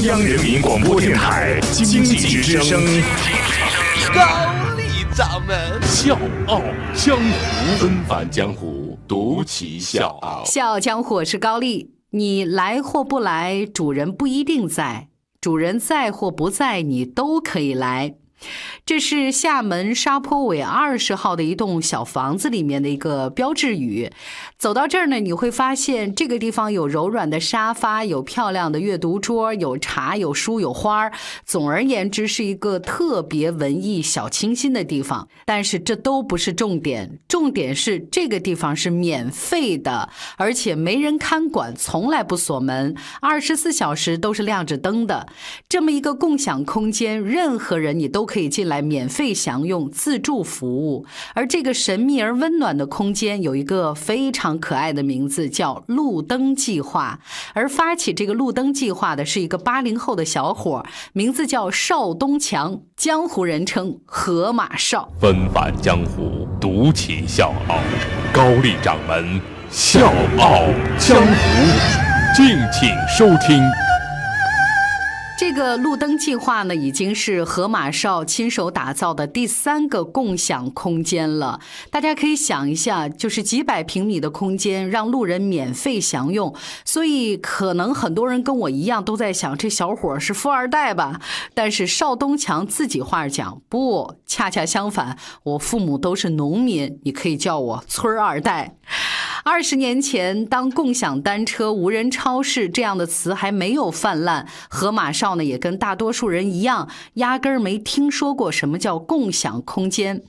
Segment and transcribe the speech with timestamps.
[0.00, 2.80] 央人民广播电台经济之声，
[4.14, 6.18] 高丽掌门笑
[6.48, 6.62] 傲
[6.94, 10.42] 江湖，恩返江湖，独骑笑傲。
[10.46, 15.08] 笑傲江湖我是高丽，你来或不来，主人不一定在；
[15.40, 18.14] 主人在或不在，你都可以来。
[18.84, 24.10] 这是厦门沙坡尾二十号的一栋小房子里面的一个标志语。
[24.58, 31.12] 走到这儿呢，你会发现这个地方有柔软的沙发，有漂亮的阅读桌，有茶，有书，有花儿。
[31.44, 35.28] 总而言之，是一个特别文艺、小清新的地方。
[35.44, 45.26] 但是这都不是重点，重点是这个地方是免费的，而且没人看管，从来不锁门，二十四小时都是亮着灯的。
[45.68, 51.04] 这么一个共享空间，任何人你都可以进来免费享用自助服务。
[51.34, 57.20] 而这个神秘而温暖的空间有一个非常可爱的名字，叫“路灯计划”。
[57.52, 60.82] 而发起这个路灯计划的是一个八零后的小伙，
[61.12, 65.12] 名字叫邵东强，江湖人称“河马邵”。
[65.20, 67.76] 纷繁江湖，独起笑傲。
[68.32, 69.38] 高丽掌门
[69.70, 70.64] 笑傲
[70.98, 73.60] 江湖，敬请收听。
[75.44, 81.58] 这个路灯计划呢，已经是河马少亲手打造的第三个共享空间了。
[81.90, 86.54] 大家可以想一下，就是几百平米的空间，让路人免费享用。
[86.84, 91.20] 所以，可能很多人跟我一样都在想，这小伙是富二代吧？
[91.54, 98.76] 但是邵东强自己话讲，不，恰恰相反，我父母都是农民，你可以叫我村二代。
[99.44, 110.22] 二十年前，当共享单车、无人超市这样的词还没有泛滥，河马少呢也跟大多数人一样，压根儿没听说过什么叫共享空间。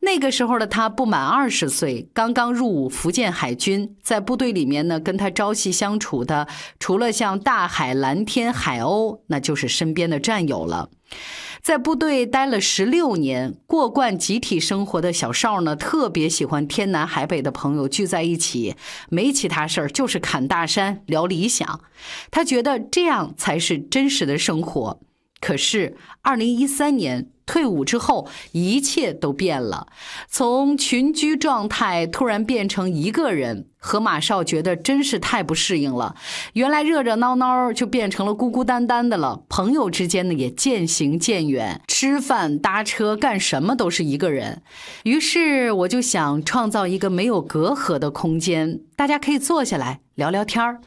[0.00, 6.48] 那个时候的他不满二十岁，刚刚入伍福建海军，在部队里面呢，跟他朝夕相处的，
[6.80, 10.88] 除了像大海、蓝天、海鸥，那就是身边的战友了。
[11.62, 18.76] 在部队待了十六年，过惯集体生活的小邵呢，特别喜欢天南海北的朋友聚在一起，
[19.08, 21.80] 没其他事儿，就是侃大山、聊理想。
[22.30, 25.00] 他觉得这样才是真实的生活。
[25.40, 27.30] 可是，二零一三年。
[27.46, 29.86] 退伍之后，一切都变了，
[30.28, 33.68] 从群居状态突然变成一个人。
[33.78, 36.16] 河马少觉得真是太不适应了，
[36.54, 39.42] 原来热热闹闹就变成了孤孤单单的了。
[39.48, 44.60] 朋友之间呢也渐行渐远，吃饭、搭车、干什么都是一个人。
[45.04, 50.80] 于是我就想创造一个没有隔阂的空间，大家可以坐下来聊聊天儿。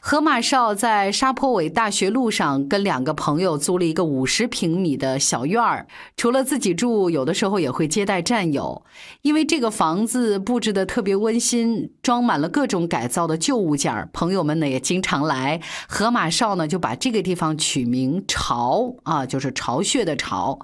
[0.00, 5.86] 河马少在沙坡尾大学路上跟两个朋友租了一个五十平米的小院儿。
[6.16, 8.84] 除了自己住，有的时候也会接待战友。
[9.22, 15.60] 因为这个房子布置的特别温馨，装满了各种改造的旧物件朋友们呢也经常来。
[15.88, 20.58] 河马少呢就把这个地方取名“巢”啊，就是巢穴的巢。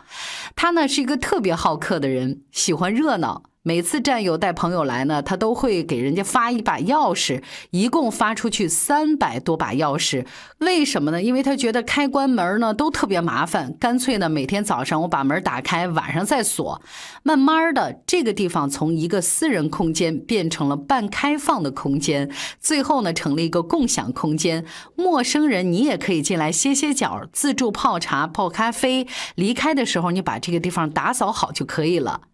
[0.54, 3.42] 他呢是一个特别好客的人，喜欢热闹。
[3.65, 7.41] 每次战友带朋友来呢，他都会给人家发一把钥匙，
[7.71, 10.27] 一共发出去三百多把钥匙。
[10.59, 11.23] 为什么呢？
[11.23, 16.83] 因为他觉得开关门呢都特别麻烦，干脆呢每天早上我把门打开，晚上再锁。
[17.22, 22.28] 慢慢的，这个地方从一个私人空间变成了半开放的空间，
[22.59, 24.65] 最后呢成了一个共享空间。
[24.97, 29.06] 陌生人你也可以进来歇歇脚，自助泡茶、泡咖啡。
[29.37, 32.31] 离开的时候，你把这个地方打扫好就可以了。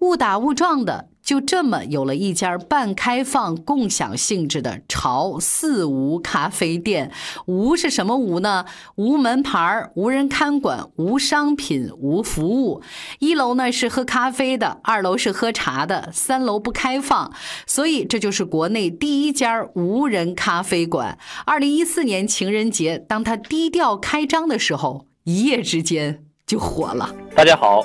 [0.00, 7.12] 误打误撞的，就这么有了一家半开放、共享性质的潮四无咖啡店。
[7.46, 8.64] 无是什么无呢？
[8.96, 12.82] 无门牌无人看管，无商品，无服务。
[13.18, 17.32] 一楼呢是喝咖啡的，二楼是喝茶的，三楼不开放。
[17.66, 21.18] 所以这就是国内第一家无人咖啡馆。
[21.44, 27.14] 二零一四年情人节，当他低调开张的时候，一夜之间就火了。
[27.34, 27.84] 大家好。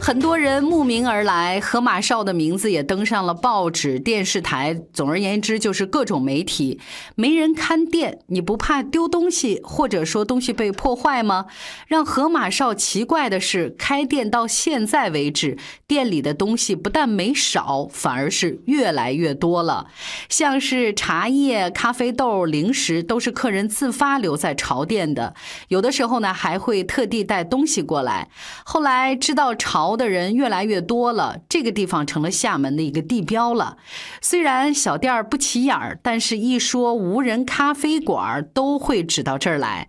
[0.00, 4.80] 很多人慕名而来，河马少的名字也登上了报纸、电视台。
[4.94, 6.80] 总而言之，就是各种媒体。
[7.14, 11.46] 没人看店，你不怕丢东西，或者说东西被破坏吗？
[11.86, 19.88] 让河马少奇怪的是，开店到现在为止，店里的东西不但没少，反而是越来越多了。
[20.30, 25.34] 像是茶叶、咖啡豆、零食，都是客人自发留在潮店的。
[25.68, 28.30] 有的时候呢，还会特地带东西过来。
[28.64, 29.89] 后来知道潮。
[29.90, 33.76] 潮的人越来越多了，这个地方成了厦门的一个地标了。
[34.22, 39.88] 虽然小店儿不起眼儿，但是一说无人咖啡馆儿，都会指到这儿来。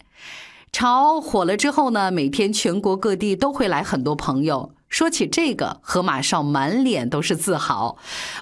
[0.72, 4.72] 潮火了之后呢，每天全国各地都会来很多朋友。
[4.90, 7.98] 说起这个，河马少满脸都是自豪。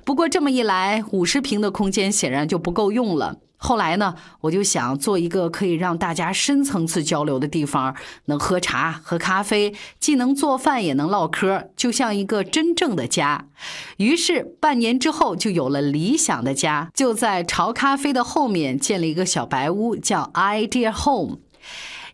[0.05, 3.39] 不过这么一来，五十平的空间显然就不够用了。
[3.61, 7.93] 后来呢，我就想做一个可以让大家深层次交流的地方，
[8.25, 13.45] 能喝茶、喝咖啡，既能做饭也能唠嗑，就像一个真正的家。
[13.97, 21.39] 于是半年之后，就有了理想的家，就在潮咖啡的后面建了一个小白屋，叫 Idea Home。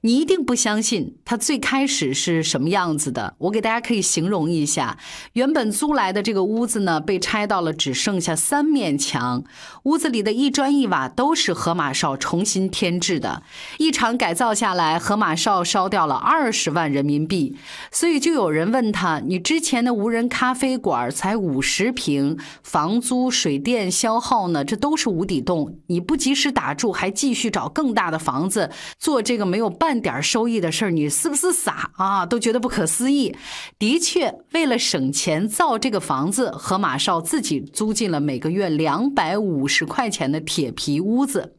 [0.06, 3.34] 你一定不相信它最开始是什么样子的。
[3.40, 5.00] 我给大家可以形容一下：
[5.34, 9.44] 原本租来的这个屋子呢，被拆到了只剩下三面墙，
[9.86, 13.42] 屋子里的一砖一瓦都是河马少重新添置的。
[13.80, 17.58] 一场改造下来，河马少烧掉了二十万人民币。
[17.92, 24.64] 所以就有人问他：“你之前的无人咖啡馆才五十平，房租、水电消耗呢？
[24.64, 25.80] 这都是无底洞。
[25.88, 28.70] 你不及时打住，还继续找更大的房子
[29.00, 32.26] 做这个没有办”点收益的事儿，你是不是傻啊？
[32.26, 33.36] 都觉得不可思议。
[33.80, 41.56] 的确，为了省钱造这个房子，何马少自己租进了每个月两百五十块钱的铁皮屋子。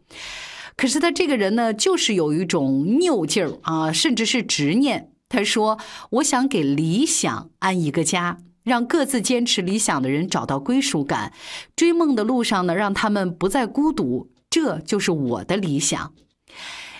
[0.76, 5.10] 可是他这个人呢，就是有一种拗劲儿啊，甚至是执念。
[5.28, 5.78] 他说
[6.10, 11.32] ：“我想给理想安一个家，让各自坚持理想的人找到归属感，
[11.74, 14.30] 追梦的路上呢，让他们不再孤独。
[14.48, 16.12] 这就是我的理想。”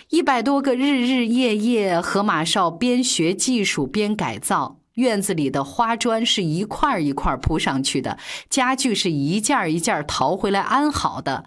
[0.09, 4.79] 一百多个日日夜夜，河马少边学技术边改造。
[4.93, 8.17] 院子里的花砖是一块一块铺上去的，
[8.49, 11.43] 家具是一件一件淘回来安好的。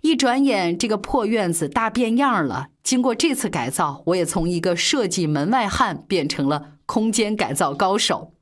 [0.00, 2.68] 一转眼，这个破院子大变样了。
[2.84, 8.32] 经过这次改造，我也从一个设计门外汉变成了空间改造高手。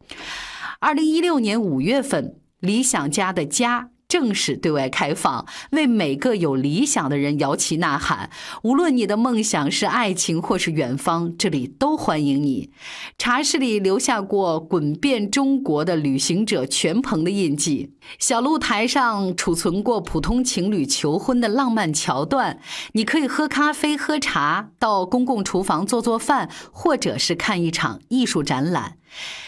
[0.80, 3.91] 二零一六年五月份，理想家的家。
[4.12, 8.28] 正式对外开放，为每个有理想的人摇旗呐喊。
[8.62, 12.70] 无论你的梦想是爱情或是远方，这里都欢迎你。
[13.16, 22.60] 茶室里留下过滚遍中国的旅行者全棚的印记，小露台上储存过普通情侣求婚的浪漫桥段。
[22.92, 28.98] 你可以喝咖啡、喝茶，到公共厨房做做饭，或者是看一场艺术展览。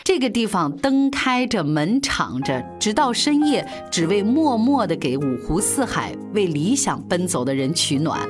[0.02, 8.20] 这个地方灯开着，门敞着，直到深夜，只为默默地给五湖四海为理想奔走的人取暖。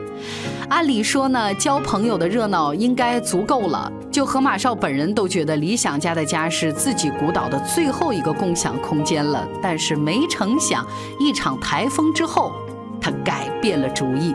[0.69, 3.91] 按理说呢，交朋友的热闹应该足够了。
[4.11, 9.47] 就河马少本人都觉得，理想家的家是自己鼓捣的最后一个共享空间了。
[9.61, 10.87] 但是没成想，
[11.19, 12.53] 一场台风之后，
[13.01, 14.33] 他改变了主意。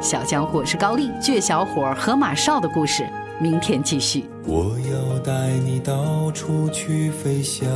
[0.00, 3.06] 小江湖是高丽倔小伙河马少的故事。
[3.38, 4.24] 明天继续。
[4.52, 7.70] 我要带你到处去飞翔，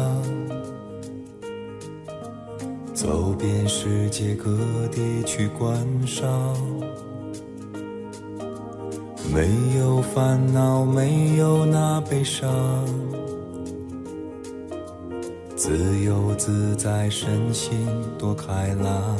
[2.92, 4.58] 走遍世界各
[4.90, 6.28] 地去观赏。
[9.32, 9.48] 没
[9.78, 12.50] 有烦恼，没有那悲伤，
[15.54, 17.86] 自由自在，身心
[18.18, 19.16] 多开朗。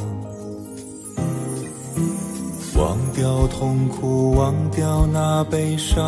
[2.76, 6.03] 忘掉痛苦，忘掉那悲伤，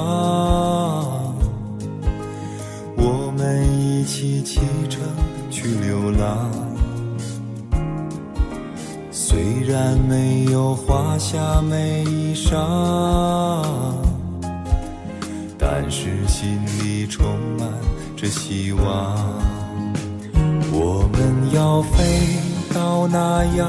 [2.97, 5.01] 我们一起启程
[5.49, 6.51] 去流浪。
[9.13, 13.63] 虽然没有华夏美衣裳，
[15.57, 17.25] 但是心里充
[17.57, 17.69] 满
[18.17, 19.17] 着希望。
[20.73, 22.39] 我们要飞
[22.75, 23.69] 到那遥